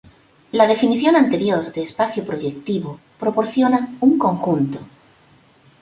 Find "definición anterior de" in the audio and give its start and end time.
0.65-1.83